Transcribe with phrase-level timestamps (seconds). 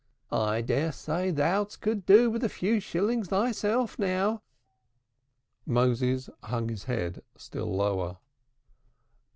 [0.31, 4.41] I dare say thou couldst do with a few shillings thyself now."
[5.63, 8.17] Moses hung his head still lower.